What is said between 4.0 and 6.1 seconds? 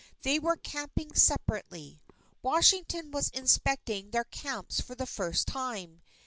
their camps for the first time.